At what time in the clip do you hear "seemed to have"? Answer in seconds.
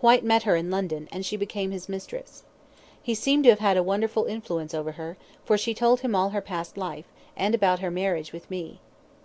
3.14-3.60